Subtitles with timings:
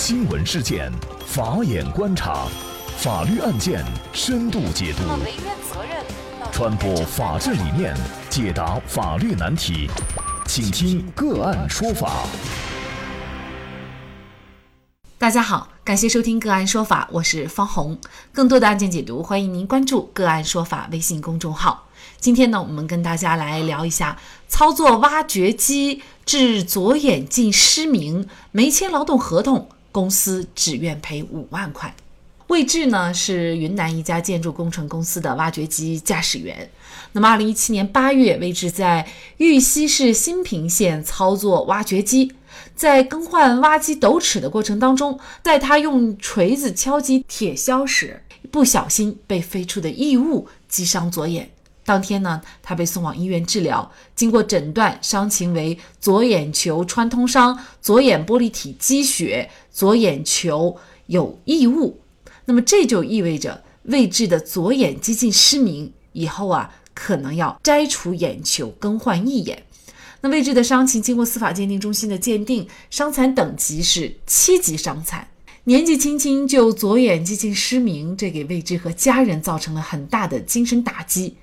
[0.00, 0.92] 新闻事件，
[1.26, 2.46] 法眼观察，
[2.98, 5.02] 法律案件深度解读，
[6.52, 7.96] 传播法治理念，
[8.30, 9.90] 解答法律难题，
[10.46, 12.24] 请听个案说法。
[15.18, 17.98] 大家好，感谢收听个案说法，我是方红。
[18.32, 21.88] 更多的案件解读，欢迎您关注个案说法微信公众号。
[22.20, 24.16] 今天呢，我们跟大家来聊一下
[24.48, 31.94] 操作挖掘机致左眼近失明，没签劳动合同，公司只愿赔五万块。
[32.48, 36.70] 魏志呢是云南一家建筑工程公司的挖掘机驾驶员。
[37.12, 39.06] 那么，二零一七年八月，魏志在
[39.36, 42.32] 玉溪市新平县操作挖掘机，
[42.74, 51.50] 在更换挖机斗齿的过程当中，在他用锤子敲击铁销时，不小心被飞出的异物击伤左眼。
[51.88, 61.98] 当天呢，他被送往医院治疗，经过诊断，伤情为左眼球穿通伤、左眼玻璃体积血、左眼球有异物。
[62.44, 69.62] 那么这就意味着魏志的左眼接近失明，以后啊可能要摘除眼球，更换义眼。
[70.20, 75.26] 那魏志的伤情经过司法鉴定中心的鉴定，伤残等级是七级伤残。
[75.64, 81.36] 年纪轻轻就左眼接近失明，这给魏志和家人造成了很大的精神打击。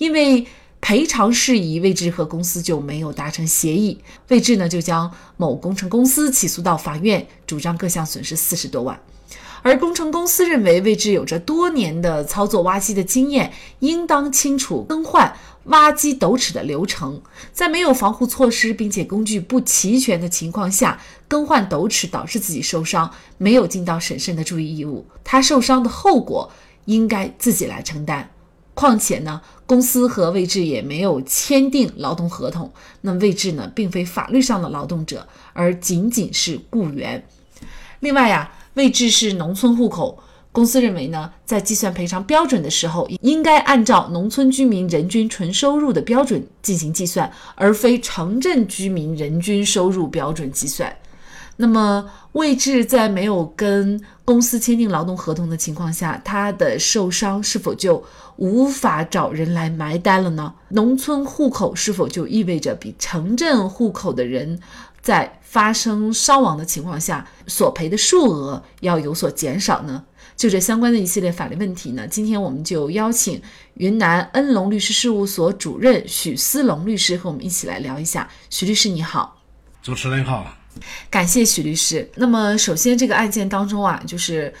[0.00, 0.46] 因为
[0.80, 3.98] 赔偿事宜，魏志和公司就没有达成协议。
[4.28, 8.98] 魏志呢就将某工程公司起诉到法院，主张各项损失四十多万。
[9.62, 15.36] 而工程公司认为魏志有着多年的操作挖机的经验，应当清楚更换。
[15.64, 17.20] 挖机斗齿的流程，
[17.52, 26.50] 在没有防护措施并且工具不齐全的情况下更换斗齿，导致自己受伤，没有尽到审慎的注意义务，他受伤的后果
[26.86, 28.30] 应该自己来承担。
[28.74, 37.26] 况且呢，公司和魏志也没有签订劳动合同，那魏志呢，并非法律上的劳动者，而仅仅是雇员。
[38.00, 40.22] 另外呀，魏志是农村户口。
[40.52, 50.92] 公司认为呢，在计算赔偿标准的时候，应该按照农村居民人均纯收入的标准进行计算，而非城镇居民人均收入标准计算。
[51.60, 58.02] 那么，魏志在没有跟公司签订劳动合同的情况下，他的受伤是否就
[58.36, 60.54] 无法找人来埋单了呢？
[60.70, 64.58] 农村户口是否就意味着比城镇户口的人
[65.02, 70.02] 在发生伤亡的情况下索赔的数额要有所减少呢？
[70.36, 73.42] 就这相关的一系列法律问题呢，今天我们就邀请
[73.74, 78.26] 云南恩龙律师事务所主任许思龙律师和我们一起来聊一下。
[78.48, 79.36] 许律师你好，
[79.82, 80.46] 主持人好，
[81.10, 82.08] 感谢许律师。
[82.16, 84.52] 那么首先这个案件当中啊，就是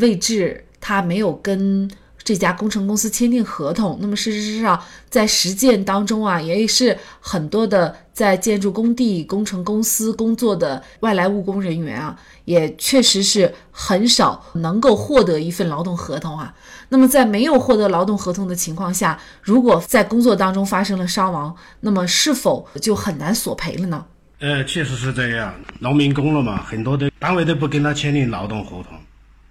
[0.00, 1.90] 魏志他没有跟。
[2.26, 16.52] 这家工程公司签订合同，那么事实上，在实践当中啊，也是很多的在建筑工地、工程公司工作的外来务工人员啊，也确实是很少能够获得一份劳动合同啊。
[16.88, 24.04] 那么在没有获得劳动合同的情况下，如果在工作当中发生了伤亡，那么是否就很难索赔了呢？
[24.38, 28.98] 呃，确实是这样，农民工了嘛，很多的单位都不跟他签订劳动合同。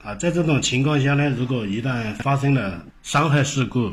[0.03, 3.91] 啊，在这种情况下呢，如果一旦发生了伤害事故，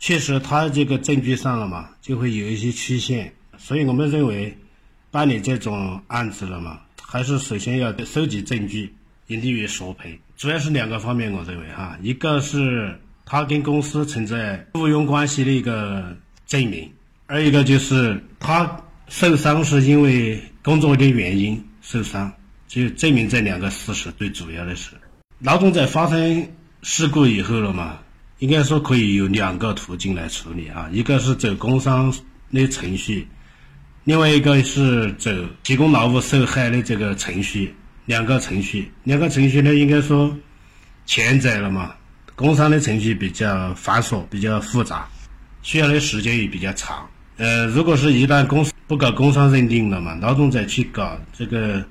[0.00, 3.32] 确实他这个证据上了嘛，就会有一些缺陷。
[3.56, 4.58] 所以我们认为，
[5.12, 8.92] 办理这种案子了嘛，还是首先要收集证据，
[9.28, 10.18] 有利于索赔。
[10.36, 16.90] 主要是两个方面，我认为哈，一个是他跟公司存在雇佣关系的一个证明，
[17.28, 18.64] 二一个就是他
[19.12, 22.32] 受伤是因为工作的原因受伤，
[22.66, 24.92] 就证明这两个事实最主要的是。
[25.38, 26.48] 劳动者发生
[26.80, 27.98] 事故以后了嘛，
[28.38, 32.10] 应该说可以有两个途径来处理啊，一个是走工伤
[32.52, 33.28] 的程序，
[34.04, 35.30] 另外一个是走
[35.62, 37.74] 提供劳务受害的这个程序，
[38.06, 40.34] 两个程序，两个程序呢，应该说
[41.04, 41.94] 前者了嘛，
[42.34, 45.06] 工伤的程序比较繁琐，比较复杂，
[45.60, 47.06] 需要的时间也比较长。
[47.36, 51.82] 呃，如果是一旦公司不搞工伤认定了嘛，劳动者去搞这个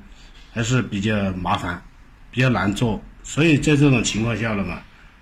[0.51, 1.81] 还是比较麻烦，
[2.29, 3.01] 比较难做。
[3.23, 4.79] 所以在这种情况下了嘛，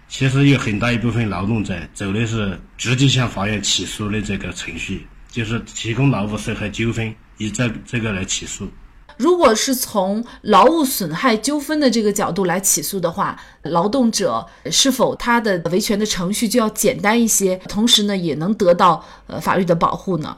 [0.09, 8.67] 其实有很大一部分劳动者走的是直接向法院起诉的这个程序，就是提供劳务损害纠纷，以这这个来起诉。
[9.15, 20.35] 如果是从劳务损害纠纷的这个角度来起诉的话，劳动者是否他的维权的程序就要简单一些，同时呢也能得到呃法律的保护呢？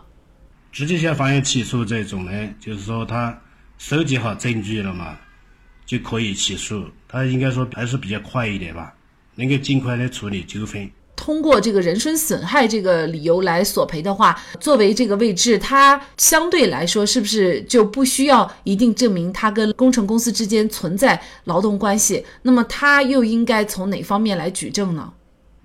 [0.71, 3.38] 直接向法院起诉这种呢，就是说他
[3.77, 5.18] 收集好证据了嘛。
[5.83, 8.94] 就可以起诉，他应该说还是比较快一点吧，
[9.35, 10.89] 能够尽快的处理纠纷。
[11.18, 22.25] 通过这个人身损害这个理由来索赔的话，作为这个位置，他相对来说是不是就不需要一定证明他跟工程公司之间存在劳动关系？
[22.44, 25.12] 那么他又应该从哪方面来举证呢？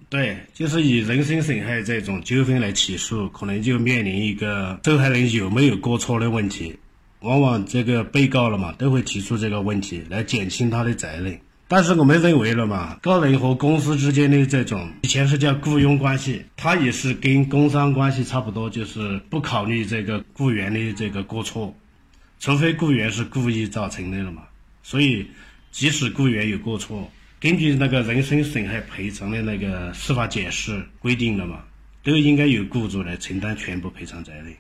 [0.09, 6.77] 对，就是以人身损害这种纠纷来起诉，可能就面临一个受害人有没有过错的问题。
[7.21, 11.41] 往往这个被告了嘛，都会提出这个问题来减轻他的责任。
[11.67, 21.75] 但是我们认为了嘛，个人和公司之间的这种以前是叫雇佣关系，它也是跟工伤关系差不多，就是不考虑这个雇员的这个过错，
[22.39, 24.43] 除非雇员是故意造成的了嘛。
[24.85, 25.27] 所以，
[25.73, 27.11] 即使雇员有过错，
[27.47, 31.61] 根据那个人身损害赔偿的那个司法解释规定了嘛，
[32.03, 34.53] 都应该由雇主来承担全部赔偿责任。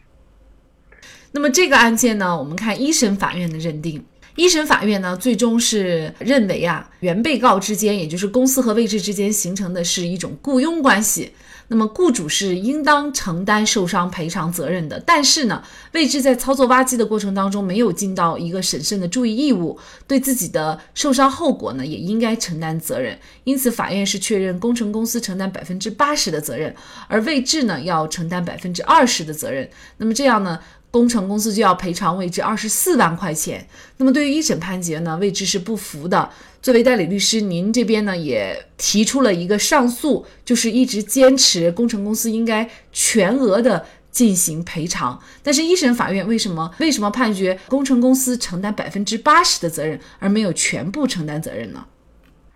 [1.32, 4.00] 那么这个案件呢，我们看一审法院的认定。
[4.36, 11.32] 一审法院呢，最终是认为啊，原被告之间，也就是公司和位置之间形成的是一种雇佣关系。
[11.68, 15.00] 那么雇主是应当承担受伤赔偿责任的。
[15.06, 23.18] 但是呢，位置在操作挖机的过程当中没有尽到一个审慎的注意义务，对自己的受伤后果呢，也应该承担责任。
[23.44, 26.74] 因此，法院是确认工程公司承担百分之八十的责任，
[27.08, 29.68] 而位置呢要承担百分之二十的责任。
[29.96, 30.58] 那么这样呢？
[30.88, 33.68] 工程公司就要赔偿魏志二十四万块钱。
[33.98, 36.30] 那么对于一审判决呢，魏志是不服的。
[36.66, 45.16] 作为代理律师，您这边呢也提出了一个上诉，就是一直坚持工程公司应该全额的进行赔偿。
[45.44, 51.86] 但是，一审法院为什么为什么判决工程公司承担百分之八十的责任，而没有全部承担责任呢？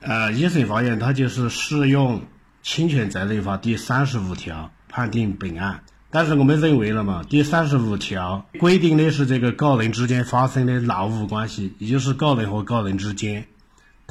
[0.00, 2.20] 呃，一审法院它就是适用
[2.64, 5.80] 侵权责任法第三十五条判定本案。
[6.10, 13.46] 但是我们认为了嘛，第三十五条规定的是这个个人之间发生的劳务关系，也就是个人和个人之间，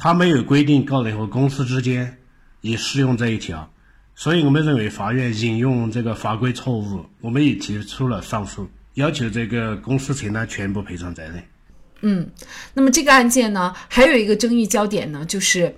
[0.02, 2.16] 他没有规定个人和公司之间
[2.62, 3.70] 也适用这一条，
[4.14, 11.42] 所以我们认为法院引用这个法规错误，我们也提出了上诉，要求这个公司承担全部赔偿责任。
[12.00, 12.26] 嗯，
[12.72, 15.74] 那么这个案件呢，还有一个争议焦点呢，就是。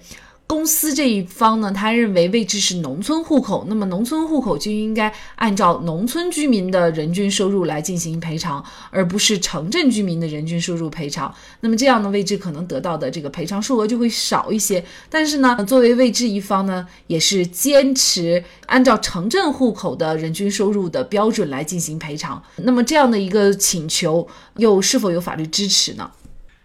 [0.53, 11.35] 公司这一方呢，他认为位置是农村户口，那么农村户口就应该按照农村居民的人均收入来进行赔偿，而不是城镇居民的人均收入赔偿。
[11.61, 14.85] 那么这样的位置可能得到的这个赔偿数额就会少一些。
[15.09, 22.43] 但是呢，作为位置一方呢，也是坚持按照城镇户口的人均收入的标准来进行赔偿。
[22.57, 24.29] 那么这样的一个请求
[24.59, 26.11] 又是否有法律支持呢？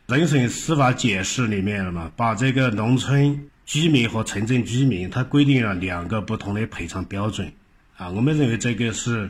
[0.08, 3.50] 人审司法解释里面了嘛，把这个农村。
[3.68, 7.52] 居民和城镇居民，他规定了两个不同的赔偿标准，
[7.98, 9.30] 啊，我们认为这个是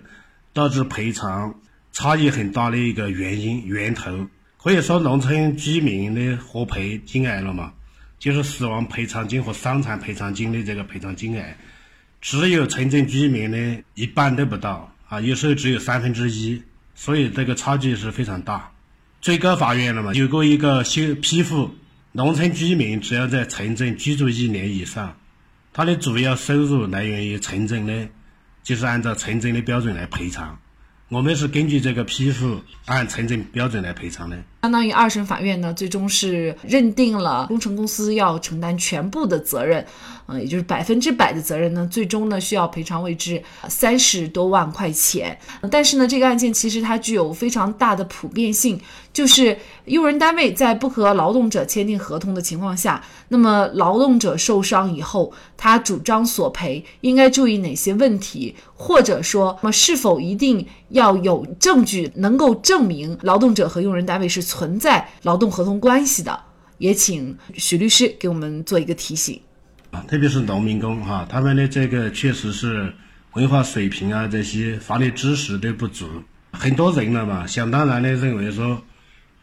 [0.53, 1.59] 导致赔偿
[1.91, 4.27] 差异很大的一个原因源头。
[4.57, 7.73] 可以说，农村居民的获赔金额了嘛，
[8.19, 11.43] 就是死亡赔偿金和伤残赔偿金的这个赔偿金额，
[12.21, 16.61] 只有城镇居民的一半都不到，啊，有时候只有三分之一，
[16.93, 18.71] 所以这个差距是非常大。
[19.19, 21.71] 最高法院了嘛，有过一个修批复。
[22.17, 25.19] 农村居民只要在城镇居住一年以上，
[25.71, 28.09] 他的主要收入来源于城镇的，
[28.63, 30.57] 就是按照城镇的标准来赔偿。
[31.09, 34.43] 我们是根据这个批复按城镇标准来赔偿的。
[34.67, 39.85] 相当于二审法院呢，最终是认定了工程公司要承担全部的责任，
[40.25, 45.39] 嗯，也就是百分之百的责任呢，最终呢需要赔偿为之三十多万块钱。
[45.71, 48.77] 但是呢，这个案件其实它具有非常大的普遍性，
[49.13, 64.56] 就是用人单位在不和劳动者签订合同的情况下，那么劳动者受伤以后，他主张索赔应该注意哪些问题，或者说，那么是否一定要有证据能够证明劳动者和用人单位是。
[64.57, 66.39] 存在劳动合同关系的，
[66.79, 69.39] 也请许律师给我们做一个提醒
[69.91, 72.91] 啊，特别是农民工哈，他们的这个确实是
[73.33, 76.07] 文化水平啊，这些法律知识都不足，
[76.53, 78.81] 很多人了嘛，想当然的认为说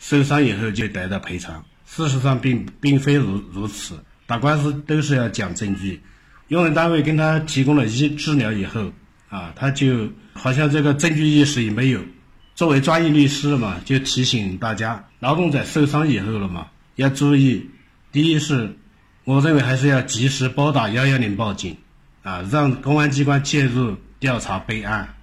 [0.00, 3.94] 受伤以后就得到赔偿，事实上并并非如如此，
[4.26, 6.02] 打官司都是要讲证据，
[6.49, 8.90] 用人单位跟他提供了医治疗以后
[9.28, 12.00] 啊，他就好像这个证据意识也没有。
[12.54, 17.68] 作为专业律师嘛，就提醒大家，劳动者受伤以后了嘛，要注意。
[18.12, 18.76] 第一是，
[19.25, 21.76] 我认为还是要及时拨打幺幺零报警，
[22.23, 25.16] 啊，让公安机关介入调查备案。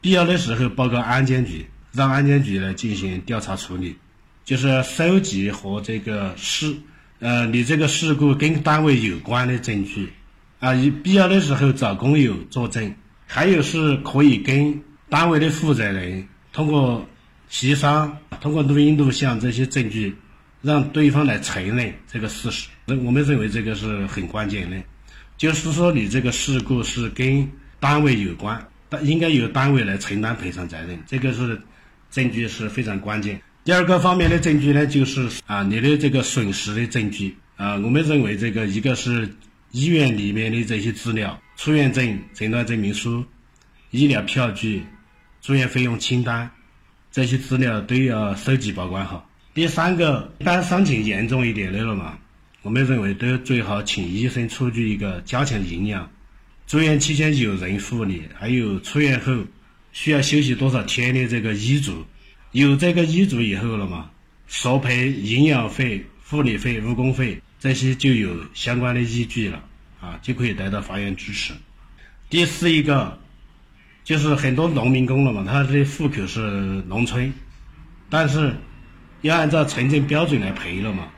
[0.00, 3.96] 必要的时候报告安监局，让安监局来进行调查处理。
[4.44, 6.74] 就是收集和这个事，
[7.20, 10.12] 呃，你这个事故跟单位有关的证据，
[10.58, 10.72] 啊，
[11.04, 12.92] 必要的时候找工友作证。
[13.28, 14.82] 还有是可以跟。
[15.08, 17.06] 单位的负责人通过
[17.48, 20.14] 协商，通过录音录像这些证据，
[20.62, 22.68] 让对方来承认这个事实。
[22.84, 24.76] 那我们认为这个是很关键的。
[25.36, 27.48] 就是说你这个事故是跟
[27.78, 28.66] 单位有关，
[29.02, 31.60] 应该由单位来承担赔偿责任，这个是
[32.10, 33.40] 证据是非常关键。
[33.62, 39.28] 第二个方面的证据呢，就是啊你的这个损失的证据啊，我们认为这个一个是
[39.72, 43.24] 医院里面的这些资料，出院证、诊断证明书、
[43.90, 44.82] 医疗票据、
[45.46, 46.50] 住院费用清单。
[47.12, 49.30] 这些资料都要收集保管好。
[49.54, 52.18] 第三个，一般伤情严重一点的了嘛，
[52.62, 56.10] 我们认为都最好请医生出具一个加强营养、
[56.66, 59.32] 住院期间有人护理，还有出院后
[59.92, 62.04] 需要休息多少天的这个医嘱。
[62.50, 64.10] 有这个医嘱以后了嘛，
[64.48, 69.62] 索赔营养费、护理费、误工费这些就有相关的依据了
[70.00, 71.52] 啊，就可以得到法院支持。
[72.28, 73.16] 第四一个。
[74.06, 76.40] 就是很多农民工了嘛，他的户口是
[76.86, 77.32] 农村，
[78.08, 78.54] 但是
[79.22, 81.08] 要按照城镇标准来赔了嘛。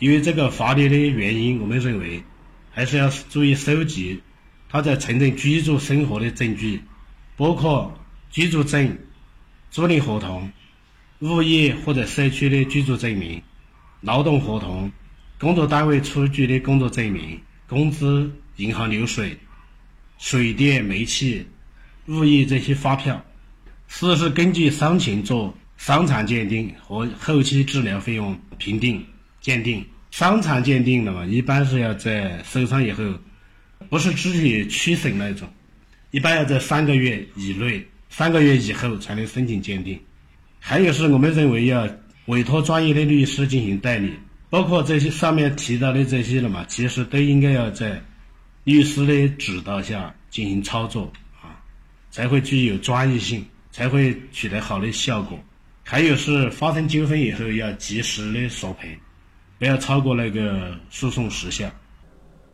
[0.00, 2.20] 因为这个法律的原因，我们认为
[2.72, 4.20] 还是要注意收集
[4.68, 6.82] 他在城镇居住生活的证据，
[7.36, 7.96] 包括
[8.28, 8.98] 居住证、
[9.70, 10.50] 租赁合同、
[11.20, 13.40] 物业或者社区的居住证明、
[14.00, 14.90] 劳动合同、
[15.38, 19.38] 工作单位出具的工作证明、工资、银行流水、
[20.18, 21.46] 水电煤气。
[22.08, 23.24] 物业这些发票，
[23.88, 29.04] 四是根据伤情做伤残鉴定和后期治疗费用评定
[29.40, 29.84] 鉴定。
[30.10, 33.02] 伤残鉴定的嘛，一般是要在受伤以后，
[33.88, 35.48] 不是肢体缺损那种，
[36.12, 39.98] 一般要在三个月以内、三个月以后才能申请鉴定。
[40.60, 41.88] 还有是我们认为要
[42.26, 44.12] 委托专业的律师进行代理，
[44.50, 48.00] 包括这些上面提到的这些了嘛，其实都应该要在
[48.62, 51.12] 律师的指导下进行操作。
[52.14, 55.36] 才会具有专业性，才会取得好的效果。
[55.82, 58.96] 还有是发生纠纷以后要及时的索赔，
[59.58, 61.68] 不要超过那个诉讼时效。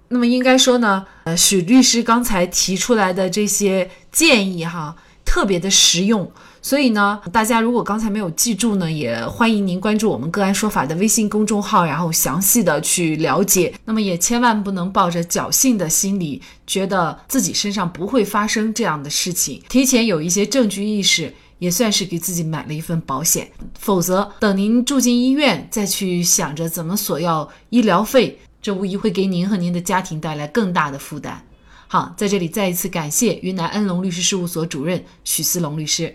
[0.09, 6.33] 那么应该说呢，呃，许律师刚才提出来的这些建议哈，特别的实用。
[6.63, 13.73] 所以呢，大家如果刚才没有记住呢，也欢迎您关注我们“个案说法”的微信公众号，然后详细的去了解。
[13.87, 23.51] 那么也千万不能抱着侥幸的心理，觉得自己身上不会发生这样的事情，提前有一些证据意识，也算是给自己买了一份保险。
[23.79, 31.43] 否则，等您住进医院，再去想着怎么索要医疗费，这无疑会给您和您的家庭带来更大的负担。
[31.89, 36.15] 好，在这里再一次感谢云南恩龙律师事务所主任许思龙律师。